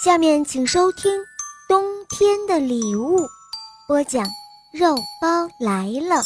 [0.00, 1.12] 下面请收听
[1.68, 3.18] 《冬天的礼物》，
[3.88, 4.24] 播讲
[4.72, 6.22] 肉包来了。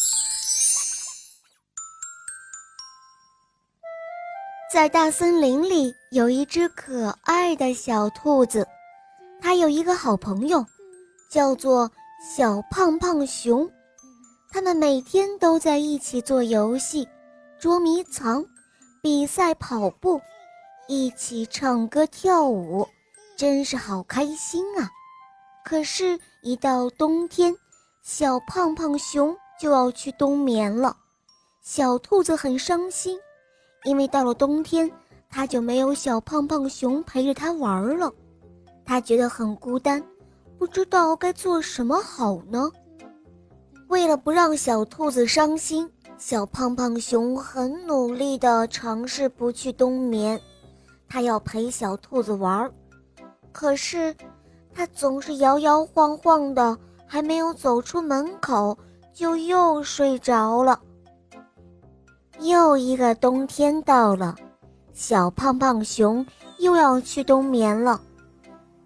[4.71, 8.69] 在大森林里，有一只可爱的小兔子，
[9.41, 10.63] 它有一个好朋友，
[11.31, 11.91] 叫做
[12.37, 13.67] 小胖胖熊。
[14.51, 17.09] 他们每天都在一起做游戏、
[17.59, 18.45] 捉迷藏、
[19.03, 20.21] 比赛跑步，
[20.89, 22.87] 一起唱歌跳舞。
[23.37, 24.91] 真是好开心啊！
[25.65, 27.55] 可是，一到冬天，
[28.03, 30.97] 小胖胖熊就要去冬眠了。
[31.61, 33.19] 小兔子很伤心，
[33.85, 34.91] 因为到了冬天，
[35.31, 38.13] 它就没有小胖胖熊陪着它玩了。
[38.85, 40.03] 它觉得很孤单，
[40.59, 42.71] 不知道该做什么好呢。
[43.89, 50.41] 为了不让小兔子伤心，小胖胖熊很努力地尝试不去冬眠，
[51.09, 52.71] 它要陪小兔子玩。
[53.53, 54.15] 可是，
[54.75, 58.77] 他总是摇摇晃晃的，还没有走出门口，
[59.13, 60.81] 就又睡着了。
[62.41, 64.35] 又一个冬天到了，
[64.95, 66.27] 小胖胖熊
[66.59, 68.01] 又要去冬眠了。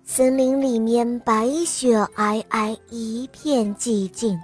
[0.05, 4.39] 森林里面白雪皑皑，一片寂静。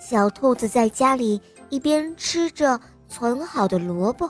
[0.00, 4.28] 小兔子在家里一边吃着存好的萝卜，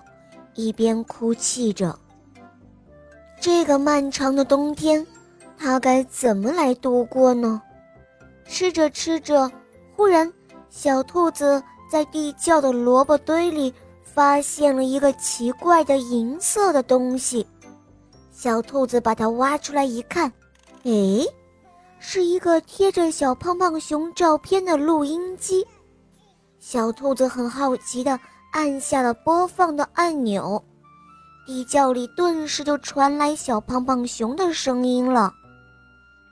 [0.55, 1.99] 一边哭泣着。
[3.41, 5.05] 这个漫长的冬天。
[5.63, 7.63] 他该怎么来度过呢？
[8.45, 9.49] 吃着吃着，
[9.95, 10.31] 忽然，
[10.71, 17.47] 小兔子在地窖的萝卜堆里发现了一个奇怪的银色的东西。
[18.33, 20.33] 小兔子把它挖出来一看，
[20.83, 21.25] 哎，
[22.01, 25.65] 是一个贴着小胖胖熊照片的录音机。
[26.59, 28.19] 小兔子很好奇地
[28.53, 30.61] 按下了播放的按钮，
[31.47, 35.33] 地窖里顿时就传来小胖胖熊的声音了。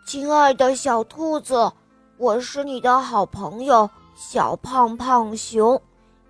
[0.06, 1.70] 亲爱的小兔子，
[2.16, 5.80] 我是你的好朋友小胖胖熊。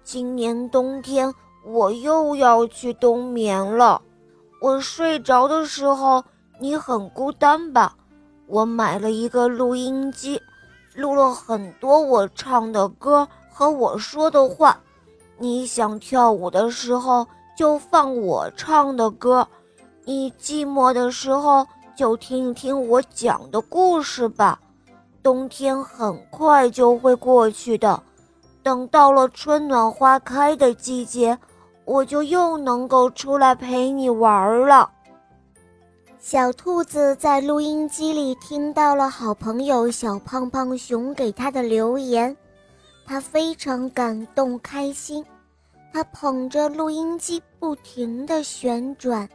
[0.05, 1.33] 今年冬天
[1.65, 4.03] 我又要去冬眠了。
[4.61, 6.23] 我睡着的时候，
[6.59, 7.95] 你很孤单吧？
[8.47, 10.41] 我买了一个录音机，
[10.95, 14.79] 录了很多我唱的歌和我说的话。
[15.39, 17.27] 你想跳舞的时候
[17.57, 19.49] 就放我唱的歌，
[20.05, 21.67] 你寂寞的时候。
[22.01, 24.59] 就听一听我讲的故事吧。
[25.23, 28.03] 冬天很快就会过去的，
[28.63, 31.39] 等到了春暖花开的季节，
[31.85, 34.91] 我就又能够出来陪你玩了。
[36.19, 42.35] 小兔子在录音机里听到了好朋友小胖胖熊给他的留言，
[43.05, 45.23] 他非常感动开心，
[45.93, 49.29] 他捧着录音机不停地旋转，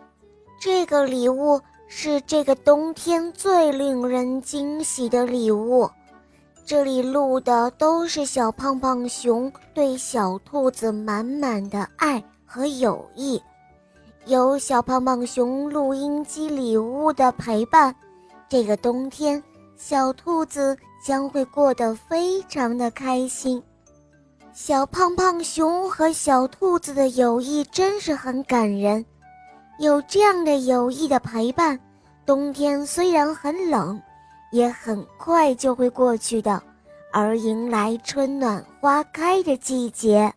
[0.59, 1.61] 这个礼物。
[1.87, 5.89] 是这个冬天最令人惊喜的礼物。
[6.65, 13.41] 这里录的都是小胖胖熊对小兔子满满的爱和友谊。
[14.25, 17.95] 有小胖胖熊录音机礼物的陪伴，
[18.49, 19.41] 这个冬天
[19.77, 20.75] 小兔子
[21.05, 23.61] 将会过得非常的开心。
[24.51, 29.05] 小胖胖熊和小兔子的友谊真是很感人。
[29.77, 31.77] 有这样的友谊的陪伴，
[32.25, 34.01] 冬天虽然很冷，
[34.51, 36.61] 也很快就会过去的，
[37.11, 40.33] 而迎来春暖花开的季节。